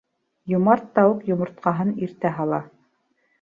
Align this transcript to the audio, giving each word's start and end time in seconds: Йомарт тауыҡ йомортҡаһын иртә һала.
Йомарт 0.53 0.87
тауыҡ 0.95 1.21
йомортҡаһын 1.33 1.93
иртә 2.07 2.33
һала. 2.41 2.63